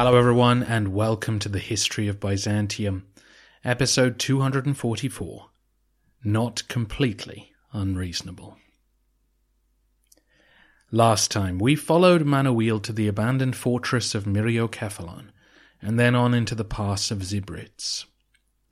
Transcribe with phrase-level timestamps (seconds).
[0.00, 3.08] Hello, everyone, and welcome to the History of Byzantium,
[3.64, 5.50] episode 244
[6.22, 8.58] Not Completely Unreasonable.
[10.92, 15.30] Last time, we followed Manuel to the abandoned fortress of Myriokephalon,
[15.82, 18.04] and then on into the pass of Zibrits.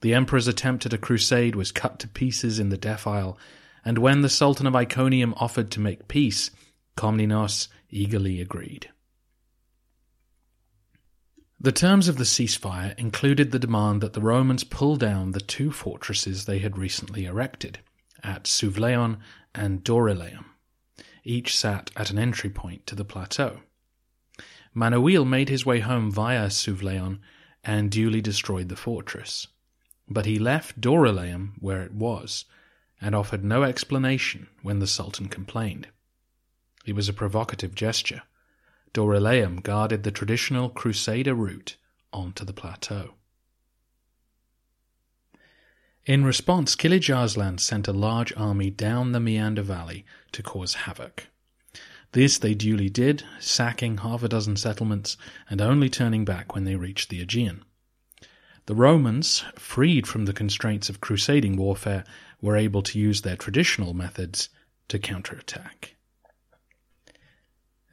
[0.03, 3.37] The emperor's attempt at a crusade was cut to pieces in the defile,
[3.85, 6.53] and when the Sultan of Iconium offered to make peace,
[6.97, 8.91] Komnenos eagerly agreed.
[11.59, 15.73] The terms of the ceasefire included the demand that the Romans pull down the two
[15.73, 17.79] fortresses they had recently erected,
[18.23, 19.19] at Suvleon
[19.55, 20.45] and Dorylaeum.
[21.25, 23.61] Each sat at an entry point to the plateau.
[24.75, 27.21] Manuel made his way home via Suvleon
[27.65, 29.47] and duly destroyed the fortress.
[30.09, 32.45] But he left Dorylaeum where it was,
[33.01, 35.89] and offered no explanation when the Sultan complained.
[36.85, 38.23] It was a provocative gesture.
[38.97, 41.77] Dorylaeum guarded the traditional crusader route
[42.15, 43.17] onto the plateau.
[46.07, 51.27] In response, Kilij Arslan sent a large army down the Meander Valley to cause havoc.
[52.13, 55.19] This they duly did, sacking half a dozen settlements
[55.51, 57.67] and only turning back when they reached the Aegean.
[58.65, 62.05] The Romans, freed from the constraints of crusading warfare,
[62.41, 64.49] were able to use their traditional methods
[64.89, 65.96] to counterattack.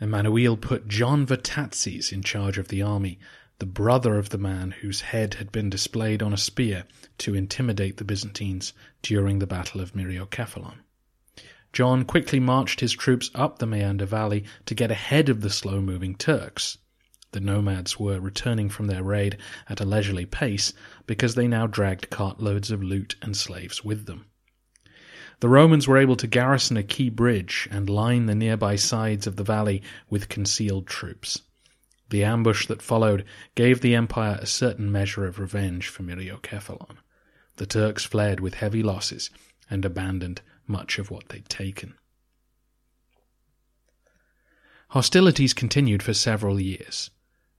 [0.04, 3.20] Emmanuel put John Vatatzes in charge of the army,
[3.60, 6.84] the brother of the man whose head had been displayed on a spear
[7.20, 10.80] to intimidate the Byzantines during the Battle of Myriokephalon.
[11.72, 15.80] John quickly marched his troops up the Meander Valley to get ahead of the slow
[15.80, 16.80] moving Turks.
[17.32, 19.38] The nomads were returning from their raid
[19.70, 20.74] at a leisurely pace
[21.08, 24.26] because they now dragged cartloads of loot and slaves with them.
[25.44, 29.36] The Romans were able to garrison a key bridge and line the nearby sides of
[29.36, 31.42] the valley with concealed troops.
[32.12, 36.96] The ambush that followed gave the empire a certain measure of revenge for Myriokephalon.
[37.58, 39.32] The Turks fled with heavy losses
[39.70, 41.96] and abandoned much of what they'd taken.
[44.92, 47.10] Hostilities continued for several years.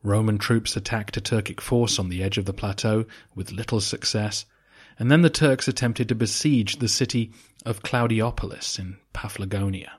[0.02, 4.46] Roman troops attacked a Turkic force on the edge of the plateau with little success,
[4.98, 7.30] and then the Turks attempted to besiege the city
[7.64, 9.92] of Claudiopolis in Paphlagonia.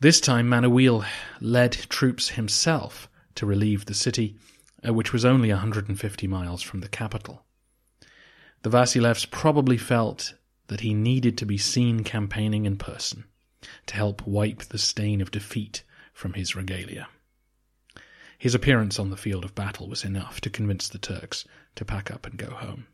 [0.00, 1.04] This time Manuel
[1.40, 4.36] led troops himself to relieve the city,
[4.86, 7.44] uh, which was only 150 miles from the capital.
[8.62, 10.34] The Vasilevs probably felt
[10.68, 13.24] that he needed to be seen campaigning in person
[13.86, 15.82] to help wipe the stain of defeat
[16.12, 17.08] from his regalia.
[18.38, 21.44] His appearance on the field of battle was enough to convince the Turks
[21.76, 22.86] to pack up and go home.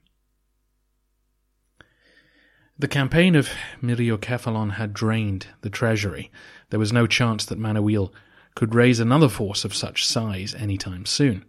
[2.80, 3.50] The campaign of
[3.82, 6.30] Myriokephalon had drained the treasury.
[6.70, 8.10] There was no chance that Manuel
[8.54, 11.44] could raise another force of such size any time soon.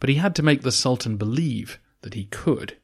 [0.00, 2.78] But he had to make the Sultan believe that he could.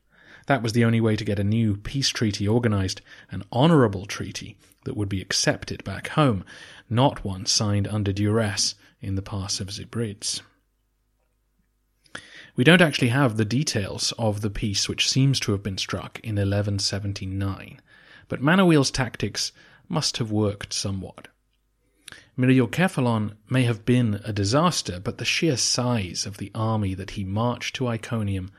[0.47, 3.01] That was the only way to get a new peace treaty organized,
[3.33, 6.45] an honorable treaty that would be accepted back home,
[6.89, 10.41] not one signed under duress in the pass of Zibrits.
[12.55, 16.21] We don't actually have the details of the peace which seems to have been struck
[16.21, 17.81] in 1179,
[18.29, 19.53] but Manuel's tactics
[19.89, 21.29] must have worked somewhat.
[22.39, 27.25] Myriokephalon may have been a disaster, but the sheer size of the army that he
[27.25, 28.51] marched to Iconium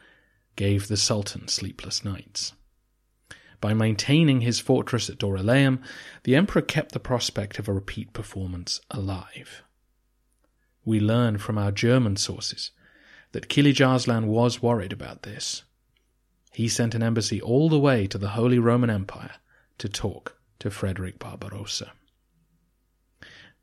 [0.56, 2.54] gave the Sultan sleepless nights.
[3.62, 5.82] By maintaining his fortress at Dorylaeum,
[6.24, 9.64] the emperor kept the prospect of a repeat performance alive.
[10.84, 12.72] We learn from our German sources
[13.32, 15.64] that Kilij Arslan was worried about this.
[16.52, 19.36] he sent an embassy all the way to the Holy Roman Empire
[19.80, 21.92] to talk to Frederick Barbarossa.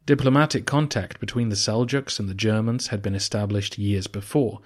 [0.04, 4.60] Diplomatic contact between the Seljuks and the Germans had been established years before.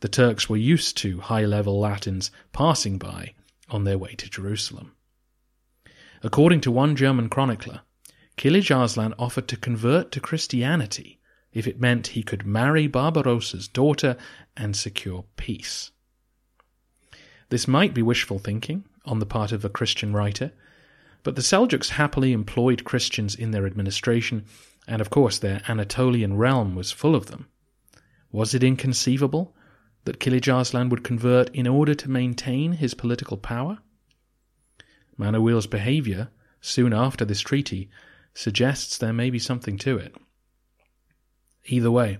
[0.00, 3.34] The Turks were used to high level Latins passing by
[3.70, 4.92] on their way to Jerusalem.
[6.22, 7.80] According to one German chronicler,
[8.36, 11.20] Kilij Arslan offered to convert to Christianity
[11.52, 14.16] if it meant he could marry Barbarossa's daughter
[14.56, 15.90] and secure peace.
[17.48, 20.52] This might be wishful thinking on the part of a Christian writer,
[21.22, 24.44] but the Seljuks happily employed Christians in their administration,
[24.86, 27.48] and of course their Anatolian realm was full of them.
[28.30, 29.54] Was it inconceivable
[30.04, 33.78] that Kilij Arslan would convert in order to maintain his political power?
[35.16, 36.30] Manuel's behavior,
[36.60, 37.90] soon after this treaty,
[38.34, 40.16] suggests there may be something to it.
[41.66, 42.18] Either way,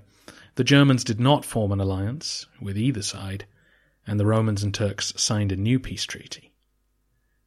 [0.55, 3.47] the Germans did not form an alliance with either side,
[4.07, 6.53] and the Romans and Turks signed a new peace treaty.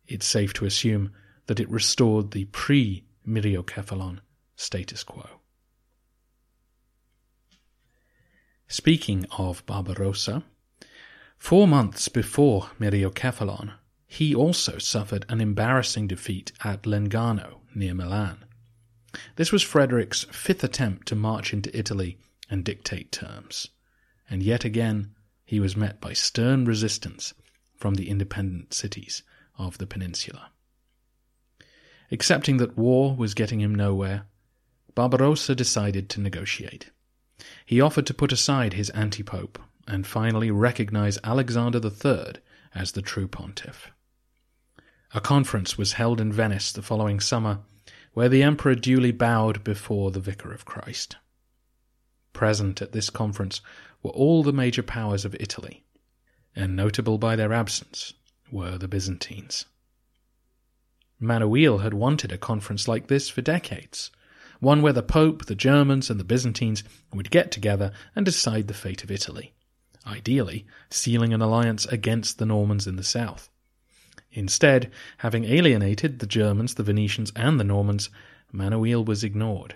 [0.07, 1.12] It's safe to assume
[1.47, 4.19] that it restored the pre Myriokephalon
[4.56, 5.27] status quo.
[8.68, 10.44] Speaking of Barbarossa,
[11.38, 13.74] four months before Myriokephalon,
[14.07, 18.45] he also suffered an embarrassing defeat at Legnano near Milan.
[19.36, 22.18] This was Frederick's fifth attempt to march into Italy
[22.50, 23.69] and dictate terms,
[24.30, 25.13] and yet again
[25.45, 27.33] he was met by stern resistance
[27.75, 29.24] from the independent cities
[29.57, 30.51] of the peninsula.
[32.12, 34.25] Accepting that war was getting him nowhere,
[34.94, 36.92] Barbarossa decided to negotiate.
[37.66, 42.36] He offered to put aside his anti pope and finally recognize Alexander III
[42.74, 43.92] as the true pontiff.
[45.13, 47.60] A conference was held in Venice the following summer,
[48.13, 51.18] where the emperor duly bowed before the Vicar of Christ.
[52.34, 53.62] Present at this conference
[54.02, 55.84] were all the major powers of Italy,
[56.56, 58.13] and notable by their absence
[58.52, 59.66] were the Byzantines.
[61.20, 64.12] Manuel had wanted a conference like this for decades,
[64.60, 66.84] one where the Pope, the Germans, and the Byzantines
[67.14, 69.54] would get together and decide the fate of Italy,
[70.06, 73.50] ideally sealing an alliance against the Normans in the south.
[74.32, 78.10] Instead, having alienated the Germans, the Venetians, and the Normans,
[78.52, 79.76] Manuel was ignored.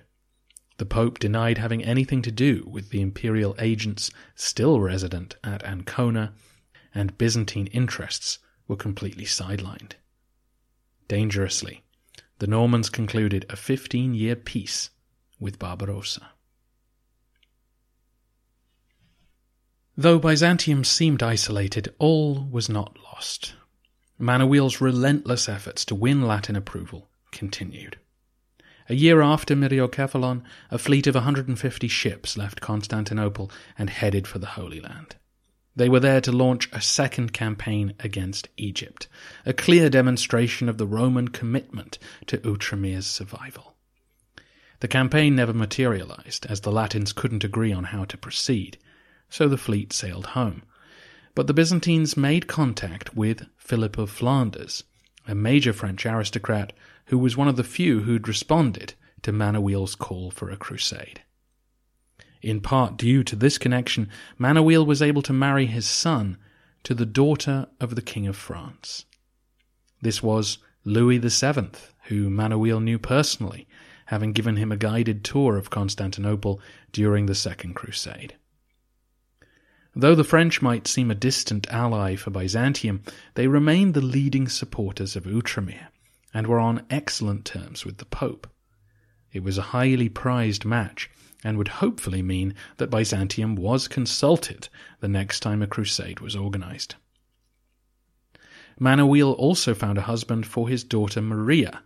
[0.77, 6.33] The Pope denied having anything to do with the imperial agents still resident at Ancona,
[6.93, 9.93] and Byzantine interests were completely sidelined.
[11.09, 11.83] Dangerously,
[12.37, 14.91] the Normans concluded a 15 year peace
[15.39, 16.29] with Barbarossa.
[19.97, 23.55] Though Byzantium seemed isolated, all was not lost.
[24.19, 27.97] Manuel's relentless efforts to win Latin approval continued.
[28.87, 34.47] A year after Myriokephalon, a fleet of 150 ships left Constantinople and headed for the
[34.47, 35.15] Holy Land.
[35.75, 39.07] They were there to launch a second campaign against Egypt,
[39.45, 43.75] a clear demonstration of the Roman commitment to Outremer's survival.
[44.79, 48.77] The campaign never materialized, as the Latins couldn't agree on how to proceed,
[49.29, 50.63] so the fleet sailed home.
[51.35, 54.83] But the Byzantines made contact with Philip of Flanders,
[55.27, 56.73] a major French aristocrat
[57.05, 61.21] who was one of the few who'd responded to Manuel's call for a crusade.
[62.41, 66.37] In part due to this connection, Manuel was able to marry his son
[66.83, 69.05] to the daughter of the King of France.
[70.01, 71.71] This was Louis VII,
[72.05, 73.67] who Manuel knew personally,
[74.05, 78.35] having given him a guided tour of Constantinople during the Second Crusade.
[79.95, 83.03] Though the French might seem a distant ally for Byzantium,
[83.33, 85.87] they remained the leading supporters of Outremer
[86.33, 88.47] and were on excellent terms with the Pope.
[89.33, 91.09] It was a highly prized match,
[91.43, 94.67] and would hopefully mean that Byzantium was consulted
[94.99, 96.95] the next time a crusade was organized.
[98.79, 101.81] Manuel also found a husband for his daughter Maria,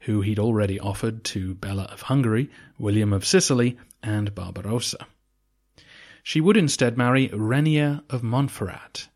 [0.00, 5.06] who he'd already offered to Bela of Hungary, William of Sicily, and Barbarossa.
[6.22, 9.08] She would instead marry Renier of Montferrat.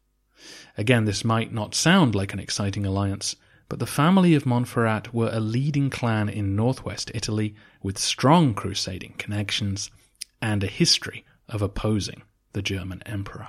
[0.76, 3.36] Again, this might not sound like an exciting alliance,
[3.68, 9.14] but the family of Montferrat were a leading clan in northwest Italy with strong crusading
[9.18, 9.90] connections
[10.40, 12.22] and a history of opposing
[12.52, 13.48] the German emperor.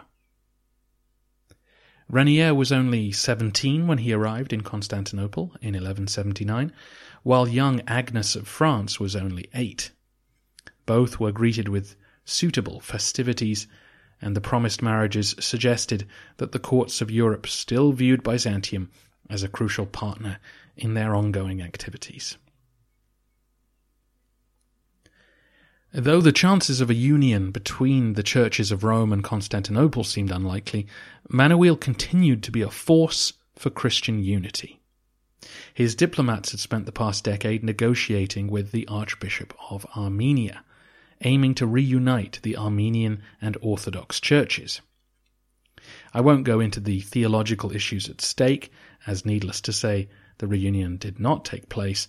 [2.10, 6.72] Renier was only 17 when he arrived in Constantinople in 1179,
[7.24, 9.92] while young Agnes of France was only eight.
[10.86, 13.68] Both were greeted with suitable festivities,
[14.22, 16.06] and the promised marriages suggested
[16.38, 18.92] that the courts of Europe still viewed Byzantium
[19.30, 20.40] as a crucial partner
[20.76, 22.38] in their ongoing activities.
[25.96, 30.88] Though the chances of a union between the churches of Rome and Constantinople seemed unlikely,
[31.30, 34.80] Manuel continued to be a force for Christian unity.
[35.72, 40.64] His diplomats had spent the past decade negotiating with the Archbishop of Armenia,
[41.22, 44.82] aiming to reunite the Armenian and Orthodox churches.
[46.12, 48.72] I won't go into the theological issues at stake,
[49.06, 50.10] as needless to say,
[50.40, 52.08] the reunion did not take place,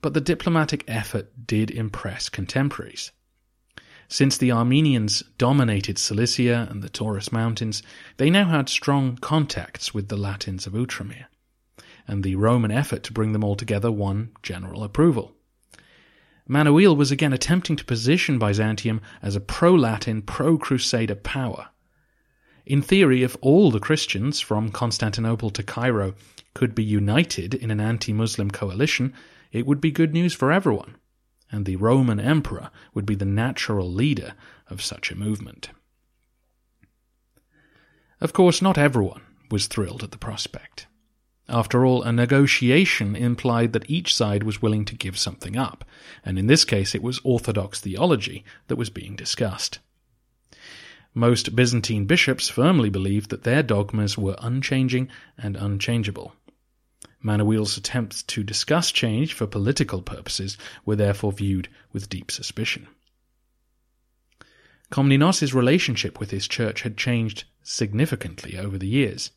[0.00, 3.10] but the diplomatic effort did impress contemporaries.
[4.08, 7.82] Since the Armenians dominated Cilicia and the Taurus Mountains,
[8.18, 11.26] they now had strong contacts with the Latins of Outremer,
[12.06, 15.32] and the Roman effort to bring them all together won general approval.
[16.46, 21.70] Manuel was again attempting to position Byzantium as a pro Latin, pro Crusader power.
[22.66, 26.14] In theory, if all the Christians from Constantinople to Cairo
[26.52, 29.14] could be united in an anti Muslim coalition,
[29.52, 30.96] it would be good news for everyone
[31.54, 34.34] and the Roman emperor would be the natural leader
[34.68, 35.70] of such a movement.
[38.20, 40.88] Of course, not everyone was thrilled at the prospect.
[41.48, 45.84] After all, a negotiation implied that each side was willing to give something up,
[46.24, 49.78] and in this case it was Orthodox theology that was being discussed.
[51.14, 55.08] Most Byzantine bishops firmly believed that their dogmas were unchanging
[55.38, 56.34] and unchangeable.
[57.24, 62.86] Manuel's attempts to discuss change for political purposes were therefore viewed with deep suspicion.
[64.92, 69.30] Komnenos' relationship with his church had changed significantly over the years.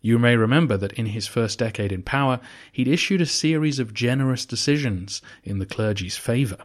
[0.00, 2.40] You may remember that in his first decade in power,
[2.72, 6.58] he'd issued a series of generous decisions in the clergy's favour,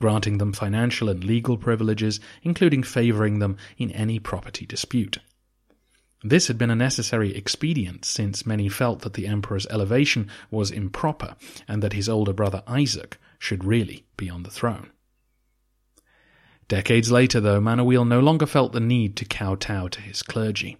[0.00, 5.18] granting them financial and legal privileges, including favouring them in any property dispute.
[6.24, 11.36] This had been a necessary expedient, since many felt that the emperor's elevation was improper,
[11.68, 14.90] and that his older brother Isaac should really be on the throne.
[16.66, 20.78] Decades later, though, Manuel no longer felt the need to kowtow to his clergy.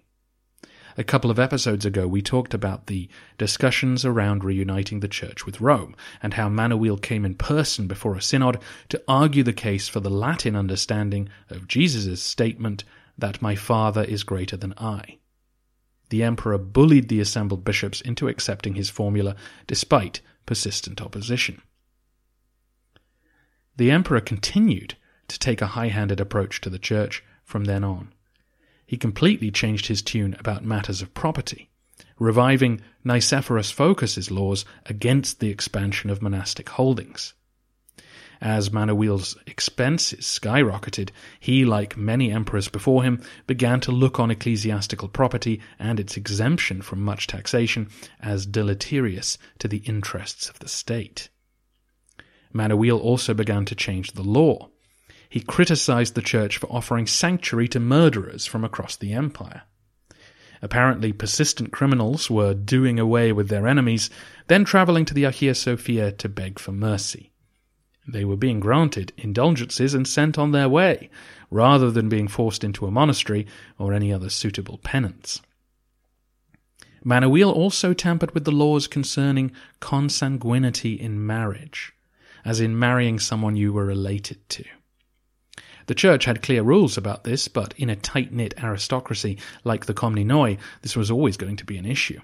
[0.97, 5.61] A couple of episodes ago, we talked about the discussions around reuniting the church with
[5.61, 10.01] Rome, and how Manuel came in person before a synod to argue the case for
[10.01, 12.83] the Latin understanding of Jesus' statement
[13.17, 15.19] that my Father is greater than I
[16.09, 19.35] the emperor bullied the assembled bishops into accepting his formula
[19.67, 21.61] despite persistent opposition.
[23.77, 24.95] The emperor continued
[25.27, 28.13] to take a high handed approach to the church from then on.
[28.85, 31.69] He completely changed his tune about matters of property,
[32.17, 37.33] reviving Nicephorus Phocas's laws against the expansion of monastic holdings.
[38.41, 41.09] As Manuel's expenses skyrocketed,
[41.41, 46.81] he, like many emperors before him, began to look on ecclesiastical property and its exemption
[46.81, 47.89] from much taxation
[48.21, 51.27] as deleterious to the interests of the state.
[52.53, 54.69] Manuel also began to change the law.
[55.27, 59.63] He criticized the church for offering sanctuary to murderers from across the empire.
[60.61, 64.09] Apparently, persistent criminals were doing away with their enemies,
[64.47, 67.28] then traveling to the Hagia Sophia to beg for mercy.
[68.11, 71.09] They were being granted indulgences and sent on their way,
[71.51, 73.45] rather than being forced into a monastery
[73.77, 75.41] or any other suitable penance.
[77.03, 81.93] Manuel also tampered with the laws concerning consanguinity in marriage,
[82.43, 84.65] as in marrying someone you were related to.
[85.85, 89.93] The church had clear rules about this, but in a tight knit aristocracy like the
[89.93, 92.19] Komnenoi, this was always going to be an issue.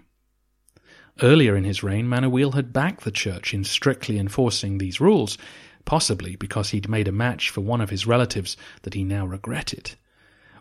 [1.21, 5.37] Earlier in his reign, Manuel had backed the church in strictly enforcing these rules,
[5.85, 9.93] possibly because he'd made a match for one of his relatives that he now regretted.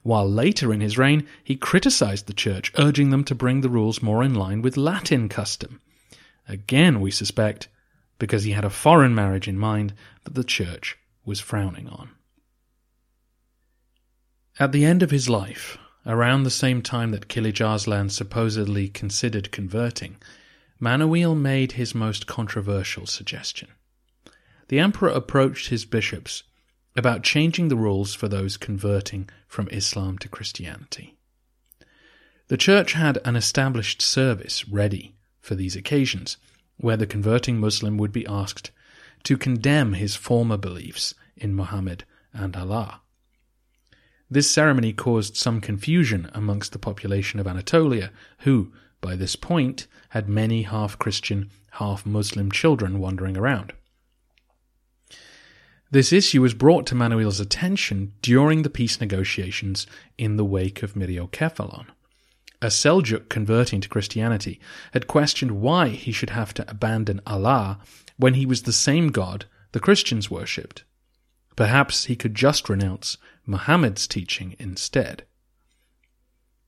[0.03, 4.03] While later in his reign, he criticized the church, urging them to bring the rules
[4.03, 5.81] more in line with Latin custom.
[6.47, 7.69] Again, we suspect,
[8.19, 12.11] because he had a foreign marriage in mind that the church was frowning on.
[14.61, 19.51] At the end of his life, around the same time that Kilij Arslan supposedly considered
[19.51, 20.17] converting,
[20.79, 23.69] Manuel made his most controversial suggestion
[24.69, 26.43] the emperor approached his bishops
[26.97, 31.17] about changing the rules for those converting from Islam to Christianity.
[32.49, 36.37] The church had an established service ready for these occasions,
[36.77, 38.71] where the converting Muslim would be asked
[39.25, 43.01] to condemn his former beliefs in Muhammad and Allah.
[44.31, 50.29] This ceremony caused some confusion amongst the population of Anatolia, who, by this point, had
[50.29, 53.73] many half Christian, half Muslim children wandering around.
[55.91, 59.87] This issue was brought to Manuel's attention during the peace negotiations
[60.19, 61.87] in the wake of Myriokephalon.
[62.63, 64.59] A Seljuk converting to Christianity
[64.93, 67.79] had questioned why he should have to abandon Allah
[68.17, 70.85] when he was the same God the Christians worshipped.
[71.57, 75.25] Perhaps he could just renounce Muhammad's teaching instead.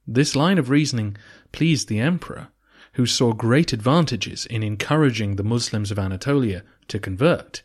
[0.06, 1.16] This line of reasoning
[1.50, 2.48] pleased the emperor,
[2.92, 7.62] who saw great advantages in encouraging the Muslims of Anatolia to convert.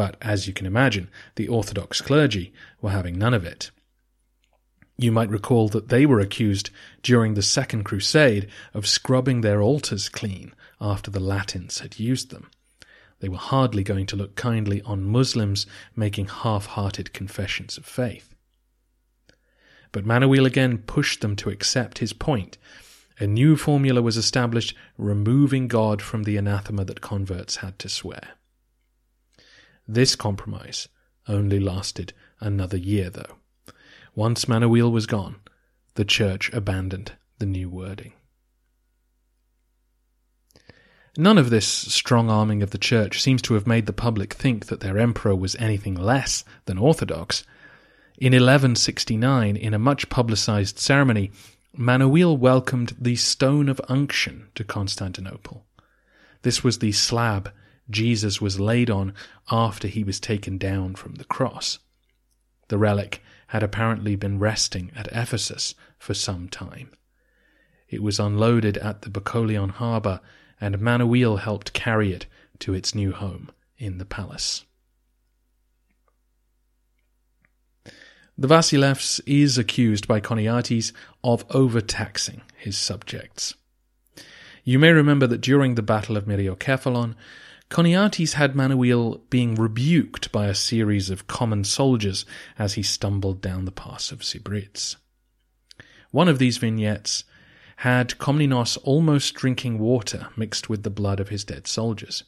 [0.00, 3.70] But as you can imagine, the Orthodox clergy were having none of it.
[4.96, 6.70] You might recall that they were accused
[7.02, 12.48] during the Second Crusade of scrubbing their altars clean after the Latins had used them.
[13.18, 18.34] They were hardly going to look kindly on Muslims making half hearted confessions of faith.
[19.92, 22.56] But Manuel again pushed them to accept his point.
[23.18, 28.39] A new formula was established, removing God from the anathema that converts had to swear.
[29.92, 30.86] This compromise
[31.26, 33.38] only lasted another year, though.
[34.14, 35.40] Once Manuel was gone,
[35.96, 38.12] the church abandoned the new wording.
[41.16, 44.66] None of this strong arming of the church seems to have made the public think
[44.66, 47.42] that their emperor was anything less than orthodox.
[48.16, 51.32] In 1169, in a much publicized ceremony,
[51.76, 55.66] Manuel welcomed the stone of unction to Constantinople.
[56.42, 57.50] This was the slab
[57.90, 59.14] Jesus was laid on
[59.50, 61.78] after he was taken down from the cross.
[62.68, 66.90] The relic had apparently been resting at Ephesus for some time.
[67.88, 70.20] It was unloaded at the Boukoleon harbour
[70.60, 72.26] and Manuel helped carry it
[72.60, 74.64] to its new home in the palace.
[78.38, 80.92] The Vasilevs is accused by Choniates
[81.22, 83.54] of overtaxing his subjects.
[84.64, 87.16] You may remember that during the Battle of Myriokephalon,
[87.70, 92.26] Choniates had Manuel being rebuked by a series of common soldiers
[92.58, 94.96] as he stumbled down the pass of Sibrits.
[96.10, 97.22] One of these vignettes
[97.76, 102.24] had Komnenos almost drinking water mixed with the blood of his dead soldiers,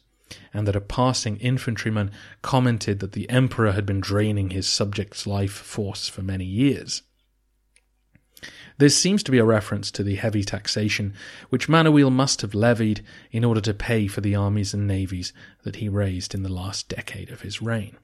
[0.53, 5.51] and that a passing infantryman commented that the emperor had been draining his subjects' life
[5.51, 7.01] force for many years.
[8.77, 11.13] This seems to be a reference to the heavy taxation
[11.49, 15.77] which Manuel must have levied in order to pay for the armies and navies that
[15.77, 17.97] he raised in the last decade of his reign.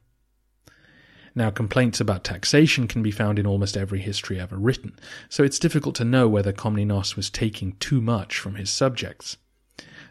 [1.36, 4.98] Now, complaints about taxation can be found in almost every history ever written,
[5.30, 9.38] so it's difficult to know whether Komnenos was taking too much from his subjects.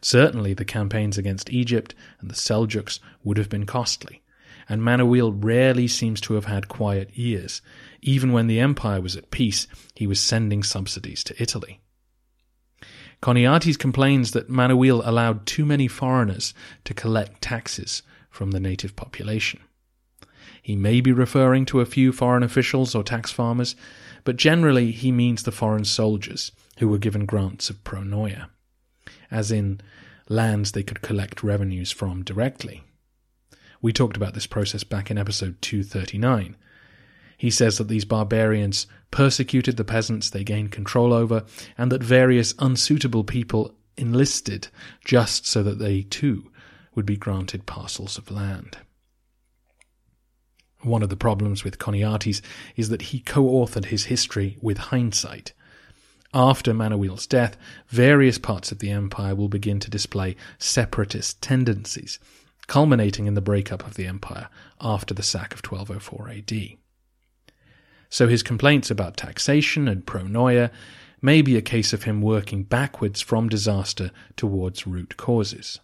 [0.00, 4.22] Certainly, the campaigns against Egypt and the Seljuks would have been costly,
[4.68, 7.60] and Manuel rarely seems to have had quiet years.
[8.00, 11.80] Even when the empire was at peace, he was sending subsidies to Italy.
[13.20, 19.60] Choniates complains that Manuel allowed too many foreigners to collect taxes from the native population.
[20.62, 23.74] He may be referring to a few foreign officials or tax farmers,
[24.24, 28.48] but generally he means the foreign soldiers who were given grants of pronoia,
[29.30, 29.80] as in
[30.28, 32.84] lands they could collect revenues from directly.
[33.80, 36.56] We talked about this process back in episode 239.
[37.38, 41.44] He says that these barbarians persecuted the peasants they gained control over,
[41.78, 44.68] and that various unsuitable people enlisted
[45.04, 46.50] just so that they too
[46.96, 48.78] would be granted parcels of land.
[50.82, 52.42] One of the problems with Choniates
[52.76, 55.52] is that he co authored his history with hindsight.
[56.34, 57.56] After Manuel's death,
[57.88, 62.18] various parts of the empire will begin to display separatist tendencies,
[62.66, 64.48] culminating in the breakup of the empire
[64.80, 66.78] after the sack of 1204 AD.
[68.10, 70.70] So his complaints about taxation and pronoia
[71.20, 75.80] may be a case of him working backwards from disaster towards root causes.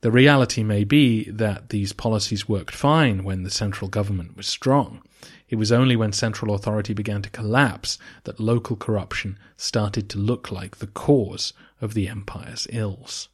[0.00, 5.00] The reality may be that these policies worked fine when the central government was strong.
[5.48, 10.50] It was only when central authority began to collapse that local corruption started to look
[10.50, 13.30] like the cause of the empire's ills.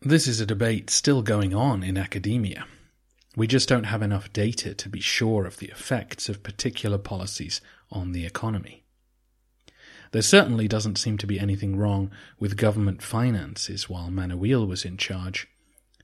[0.00, 2.64] This is a debate still going on in academia.
[3.38, 7.60] We just don't have enough data to be sure of the effects of particular policies
[7.88, 8.82] on the economy.
[10.10, 14.96] There certainly doesn't seem to be anything wrong with government finances while Manuel was in
[14.96, 15.46] charge.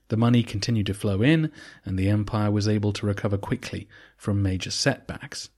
[0.07, 1.51] The money continued to flow in,
[1.83, 5.49] and the empire was able to recover quickly from major setbacks.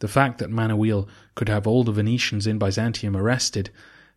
[0.00, 3.70] The fact that Manuel could have all the Venetians in Byzantium arrested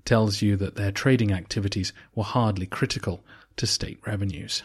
[0.04, 3.24] tells you that their trading activities were hardly critical
[3.56, 4.62] to state revenues.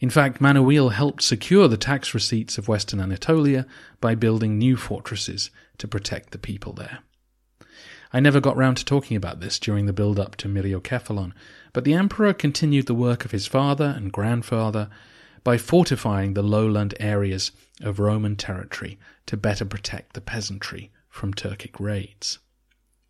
[0.00, 3.66] In fact, Manuel helped secure the tax receipts of western Anatolia
[4.00, 7.00] by building new fortresses to protect the people there.
[8.12, 11.32] I never got round to talking about this during the build up to Myriokephalon,
[11.74, 14.88] but the emperor continued the work of his father and grandfather
[15.44, 21.78] by fortifying the lowland areas of Roman territory to better protect the peasantry from Turkic
[21.78, 22.38] raids.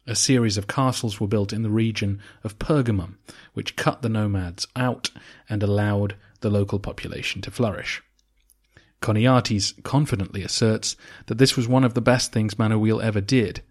[0.06, 3.16] A series of castles were built in the region of Pergamum,
[3.54, 5.10] which cut the nomads out
[5.48, 8.02] and allowed the local population to flourish.
[9.00, 13.62] Choniates confidently asserts that this was one of the best things Manuel ever did,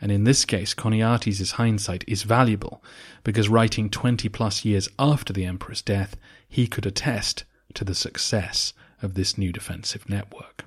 [0.00, 2.82] and in this case, Choniates' hindsight is valuable
[3.22, 6.16] because writing 20 plus years after the emperor's death,
[6.48, 10.64] he could attest to the success of this new defensive network.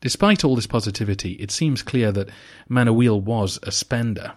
[0.00, 2.28] Despite all this positivity, it seems clear that
[2.68, 4.34] Manuel was a spender.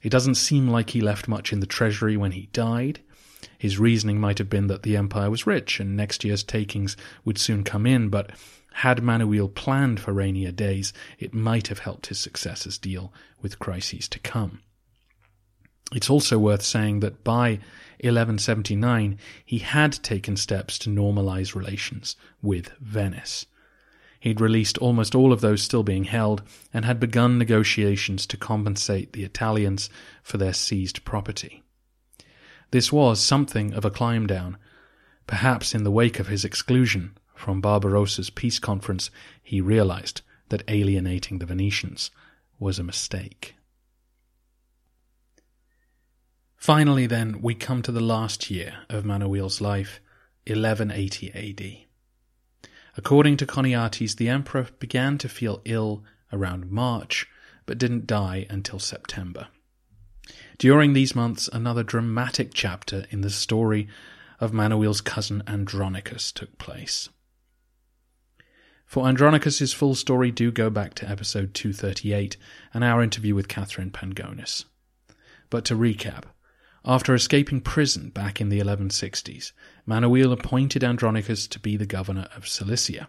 [0.00, 3.00] It doesn't seem like he left much in the treasury when he died,
[3.58, 7.38] his reasoning might have been that the empire was rich and next year's takings would
[7.38, 8.30] soon come in, but
[8.74, 14.08] had Manuel planned for rainier days, it might have helped his successors deal with crises
[14.08, 14.60] to come.
[15.94, 17.60] It's also worth saying that by
[18.00, 23.46] 1179 he had taken steps to normalize relations with Venice.
[24.18, 29.12] He'd released almost all of those still being held and had begun negotiations to compensate
[29.12, 29.90] the Italians
[30.22, 31.62] for their seized property.
[32.72, 34.56] This was something of a climb down.
[35.26, 39.10] Perhaps in the wake of his exclusion from Barbarossa's peace conference,
[39.42, 42.10] he realized that alienating the Venetians
[42.58, 43.56] was a mistake.
[46.56, 50.00] Finally, then, we come to the last year of Manuel's life,
[50.46, 52.70] 1180 AD.
[52.96, 57.26] According to Choniates, the emperor began to feel ill around March,
[57.66, 59.48] but didn't die until September.
[60.58, 63.88] During these months, another dramatic chapter in the story
[64.38, 67.08] of Manuel's cousin Andronicus took place.
[68.86, 72.36] For Andronicus's full story, do go back to episode 238
[72.74, 74.64] and our interview with Katherine Pangonis.
[75.48, 76.24] But to recap,
[76.84, 79.52] after escaping prison back in the 1160s,
[79.86, 83.08] Manuel appointed Andronicus to be the governor of Cilicia.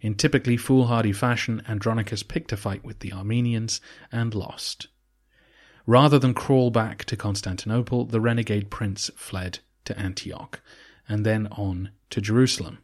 [0.00, 3.80] In typically foolhardy fashion, Andronicus picked a fight with the Armenians
[4.12, 4.88] and lost.
[5.86, 10.60] Rather than crawl back to Constantinople, the renegade prince fled to Antioch
[11.06, 12.78] and then on to Jerusalem.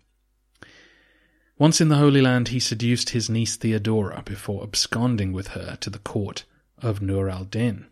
[1.56, 5.88] Once in the Holy Land, he seduced his niece Theodora before absconding with her to
[5.88, 6.44] the court
[6.78, 7.86] of Nur al Din.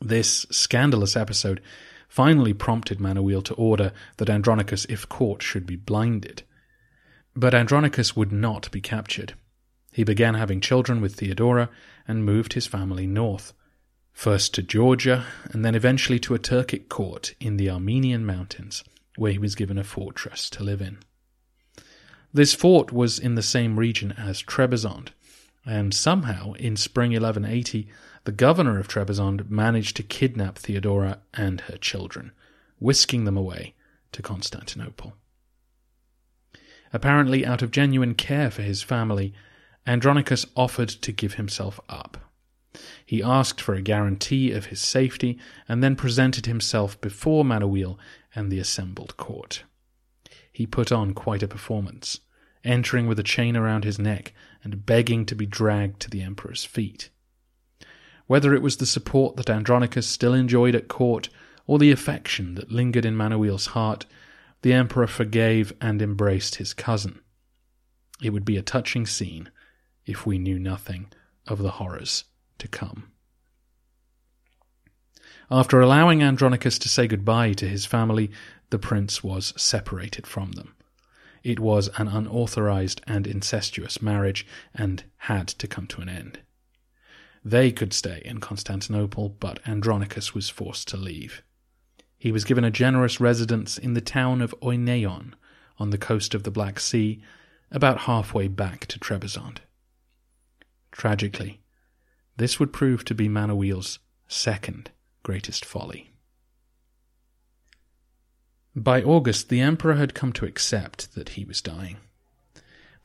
[0.00, 1.62] This scandalous episode
[2.08, 6.42] finally prompted Manuel to order that Andronicus, if caught, should be blinded.
[7.34, 9.32] But Andronicus would not be captured.
[9.92, 11.70] He began having children with Theodora
[12.06, 13.54] and moved his family north
[14.12, 18.84] first to Georgia, and then eventually to a Turkic court in the Armenian mountains,
[19.16, 20.98] where he was given a fortress to live in.
[22.32, 25.08] This fort was in the same region as Trebizond,
[25.66, 27.88] and somehow, in spring 1180,
[28.24, 32.32] the governor of Trebizond managed to kidnap Theodora and her children,
[32.78, 33.74] whisking them away
[34.12, 35.14] to Constantinople.
[36.92, 39.32] Apparently, out of genuine care for his family,
[39.86, 42.18] Andronicus offered to give himself up.
[43.04, 47.98] He asked for a guarantee of his safety and then presented himself before Manuel
[48.34, 49.64] and the assembled court.
[50.50, 52.20] He put on quite a performance,
[52.64, 54.32] entering with a chain around his neck
[54.64, 57.10] and begging to be dragged to the emperor's feet.
[58.26, 61.28] Whether it was the support that Andronicus still enjoyed at court
[61.66, 64.06] or the affection that lingered in Manuel's heart,
[64.62, 67.20] the emperor forgave and embraced his cousin.
[68.22, 69.50] It would be a touching scene
[70.06, 71.12] if we knew nothing
[71.46, 72.24] of the horrors
[72.62, 73.10] to come.
[75.50, 78.30] After allowing Andronicus to say goodbye to his family,
[78.70, 80.74] the prince was separated from them.
[81.42, 86.38] It was an unauthorized and incestuous marriage and had to come to an end.
[87.44, 91.42] They could stay in Constantinople, but Andronicus was forced to leave.
[92.16, 95.32] He was given a generous residence in the town of Oineon
[95.78, 97.20] on the coast of the Black Sea,
[97.72, 99.58] about halfway back to Trebizond.
[100.92, 101.61] Tragically,
[102.42, 104.90] this would prove to be Manuel's second
[105.22, 106.10] greatest folly.
[108.74, 111.98] By August, the emperor had come to accept that he was dying.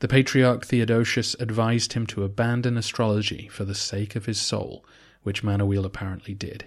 [0.00, 4.84] The patriarch Theodosius advised him to abandon astrology for the sake of his soul,
[5.22, 6.64] which Manuel apparently did.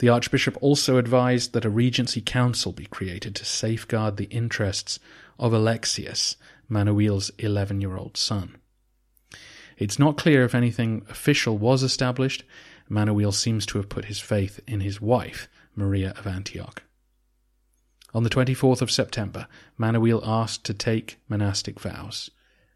[0.00, 4.98] The archbishop also advised that a regency council be created to safeguard the interests
[5.38, 6.36] of Alexius,
[6.68, 8.58] Manuel's eleven year old son.
[9.78, 12.42] It's not clear if anything official was established.
[12.88, 16.82] Manuel seems to have put his faith in his wife, Maria of Antioch.
[18.12, 22.30] On the 24th of September, Manuel asked to take monastic vows.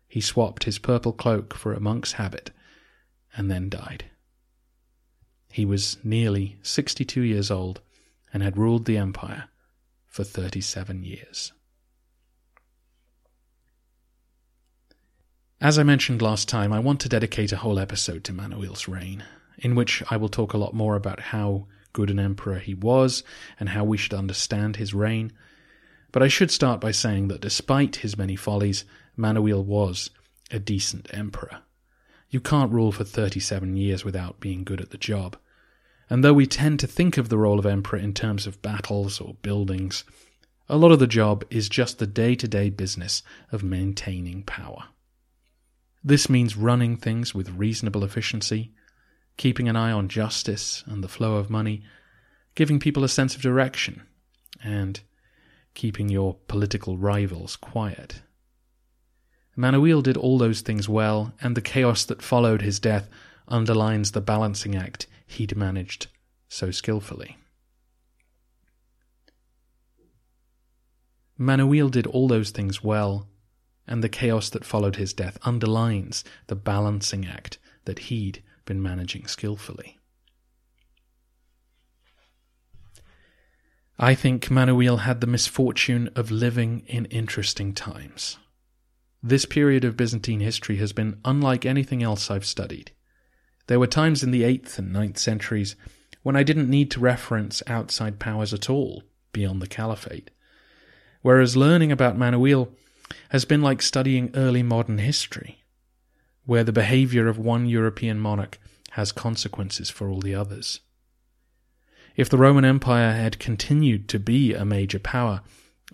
[0.06, 2.50] He swapped his purple cloak for a monk's habit
[3.34, 4.04] and then died.
[5.50, 7.80] He was nearly 62 years old
[8.32, 9.48] and had ruled the empire
[10.06, 11.52] for 37 years.
[15.62, 19.22] As I mentioned last time, I want to dedicate a whole episode to Manuel's reign,
[19.58, 23.22] in which I will talk a lot more about how good an emperor he was
[23.60, 25.30] and how we should understand his reign.
[26.10, 28.84] But I should start by saying that despite his many follies,
[29.16, 30.10] Manuel was
[30.50, 31.60] a decent emperor.
[32.28, 35.36] You can't rule for 37 years without being good at the job.
[36.10, 39.20] And though we tend to think of the role of emperor in terms of battles
[39.20, 40.02] or buildings,
[40.68, 43.22] a lot of the job is just the day to day business
[43.52, 44.86] of maintaining power.
[46.04, 48.72] This means running things with reasonable efficiency,
[49.36, 51.82] keeping an eye on justice and the flow of money,
[52.54, 54.02] giving people a sense of direction,
[54.62, 55.00] and
[55.74, 58.22] keeping your political rivals quiet.
[59.54, 63.08] Manuel did all those things well, and the chaos that followed his death
[63.48, 66.08] underlines the balancing act he'd managed
[66.48, 67.36] so skillfully.
[71.38, 73.28] Manuel did all those things well,
[73.92, 79.26] and the chaos that followed his death underlines the balancing act that he'd been managing
[79.26, 79.98] skillfully.
[83.98, 88.38] I think Manuel had the misfortune of living in interesting times.
[89.22, 92.92] This period of Byzantine history has been unlike anything else I've studied.
[93.66, 95.76] There were times in the 8th and ninth centuries
[96.22, 99.02] when I didn't need to reference outside powers at all
[99.34, 100.30] beyond the Caliphate
[101.22, 102.68] whereas learning about Manuel
[103.30, 105.64] has been like studying early modern history,
[106.44, 108.58] where the behavior of one European monarch
[108.92, 110.80] has consequences for all the others.
[112.14, 115.40] If the Roman Empire had continued to be a major power,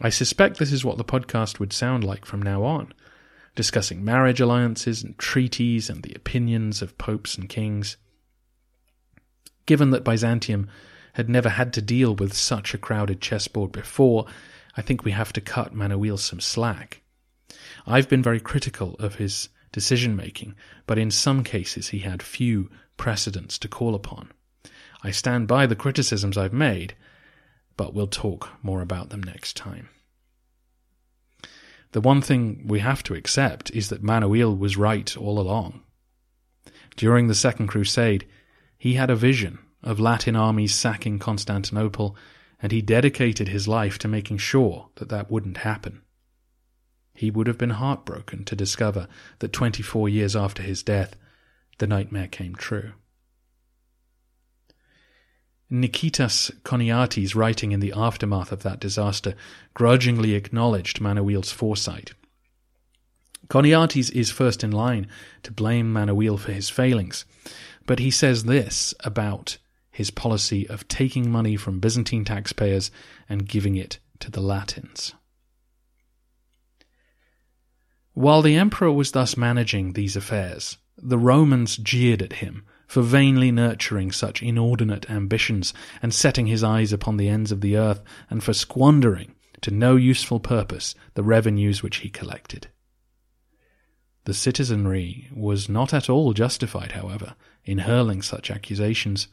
[0.01, 2.93] I suspect this is what the podcast would sound like from now on,
[3.55, 7.97] discussing marriage alliances and treaties and the opinions of popes and kings.
[9.67, 10.69] Given that Byzantium
[11.15, 14.27] had never had to deal with such a crowded chessboard before,
[14.77, 17.03] I think we have to cut Manuel some slack.
[17.91, 20.55] I've been very critical of his decision making,
[20.87, 24.31] but in some cases he had few precedents to call upon.
[25.03, 26.95] I stand by the criticisms I've made,
[27.79, 29.89] but we'll talk more about them next time.
[31.93, 35.81] The one thing we have to accept is that Manuel was right all along.
[36.95, 38.27] During the Second Crusade,
[38.77, 42.15] he had a vision of Latin armies sacking Constantinople
[42.61, 46.03] and he dedicated his life to making sure that that wouldn't happen.
[47.19, 49.09] He would have been heartbroken to discover
[49.41, 51.17] that 24 years after his death,
[51.79, 52.93] the nightmare came true.
[55.69, 59.35] Nikitas Choniates, writing in the aftermath of that disaster,
[59.75, 62.13] grudgingly acknowledged Manuel's foresight.
[63.49, 65.09] Choniates is first in line
[65.43, 67.25] to blame Manuel for his failings,
[67.85, 69.59] but he says this about
[69.91, 72.93] his policy of taking money from Byzantine taxpayers
[73.29, 75.15] and giving it to the Latins.
[78.19, 83.53] While the emperor was thus managing these affairs, the Romans jeered at him for vainly
[83.53, 88.43] nurturing such inordinate ambitions and setting his eyes upon the ends of the earth, and
[88.43, 92.67] for squandering to no useful purpose the revenues which he collected.
[94.25, 99.29] The citizenry was not at all justified, however, in hurling such accusations,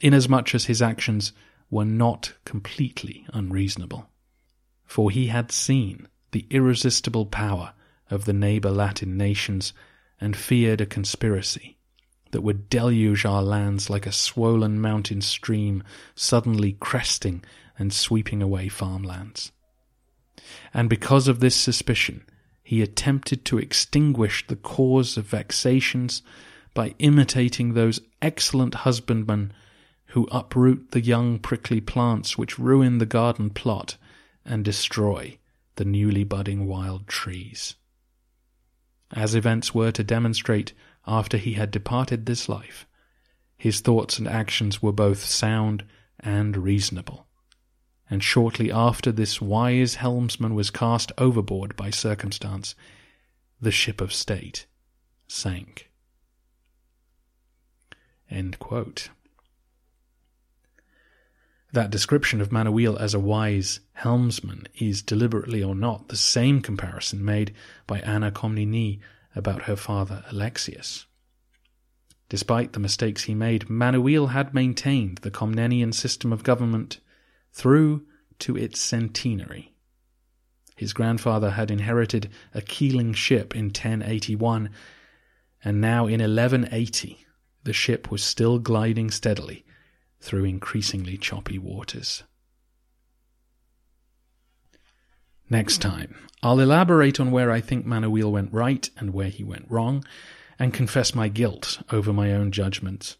[0.00, 1.32] inasmuch as his actions
[1.70, 4.10] were not completely unreasonable.
[4.84, 7.74] For he had seen the irresistible power
[8.10, 9.72] of the neighbour Latin nations
[10.20, 11.76] and feared a conspiracy
[12.30, 15.82] that would deluge our lands like a swollen mountain stream
[16.14, 17.42] suddenly cresting
[17.78, 19.52] and sweeping away farmlands.
[20.74, 22.24] And because of this suspicion,
[22.62, 26.22] he attempted to extinguish the cause of vexations
[26.74, 29.52] by imitating those excellent husbandmen
[30.12, 33.96] who uproot the young prickly plants which ruin the garden plot
[34.44, 35.38] and destroy
[35.76, 37.74] the newly budding wild trees.
[39.12, 40.72] As events were to demonstrate
[41.06, 42.86] after he had departed this life,
[43.56, 45.84] his thoughts and actions were both sound
[46.20, 47.26] and reasonable.
[48.10, 52.74] And shortly after this wise helmsman was cast overboard by circumstance,
[53.60, 54.66] the ship of state
[55.26, 55.90] sank.
[58.30, 59.10] End quote.
[61.72, 67.22] That description of Manuel as a wise helmsman is, deliberately or not, the same comparison
[67.22, 67.52] made
[67.86, 69.00] by Anna Komnene
[69.36, 71.04] about her father Alexius.
[72.30, 77.00] Despite the mistakes he made, Manuel had maintained the Komnenian system of government
[77.52, 78.06] through
[78.38, 79.74] to its centenary.
[80.74, 84.70] His grandfather had inherited a keeling ship in 1081,
[85.64, 87.26] and now in 1180
[87.64, 89.64] the ship was still gliding steadily
[90.20, 92.24] through increasingly choppy waters.
[95.50, 99.70] Next time, I'll elaborate on where I think Manuel went right and where he went
[99.70, 100.04] wrong,
[100.58, 103.16] and confess my guilt over my own judgments.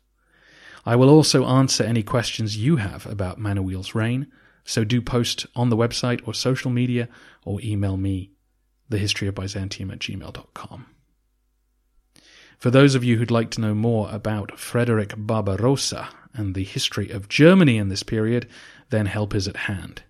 [0.85, 4.27] I will also answer any questions you have about Manuel's reign,
[4.65, 7.09] so do post on the website or social media
[7.45, 8.33] or email me,
[8.91, 10.87] thehistoryofbyzantium at gmail.com.
[12.59, 16.09] For those of you who'd like to know more about Frederick Barbarossa
[16.39, 18.49] and the history of Germany in this period,
[18.91, 20.03] then help is at hand.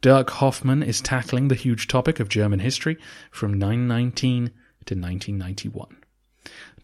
[0.00, 2.96] Dirk Hoffmann is tackling the huge topic of German history
[3.30, 4.46] from 919
[4.86, 5.96] to 1991.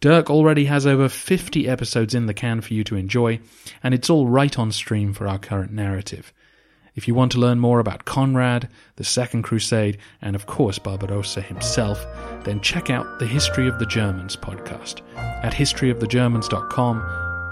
[0.01, 3.39] Dirk already has over 50 episodes in the can for you to enjoy,
[3.81, 6.33] and it's all right on stream for our current narrative.
[6.93, 11.41] If you want to learn more about Conrad, the Second Crusade, and of course Barbarossa
[11.41, 12.05] himself,
[12.43, 17.24] then check out the History of the Germans podcast at historyofthegermans.com